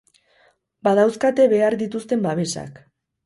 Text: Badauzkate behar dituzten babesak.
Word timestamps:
Badauzkate 0.87 1.45
behar 1.53 1.77
dituzten 1.83 2.25
babesak. 2.27 2.81